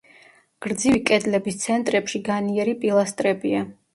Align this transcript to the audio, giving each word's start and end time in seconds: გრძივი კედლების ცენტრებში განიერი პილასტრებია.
გრძივი 0.65 1.01
კედლების 1.09 1.59
ცენტრებში 1.65 2.21
განიერი 2.31 2.75
პილასტრებია. 2.87 3.63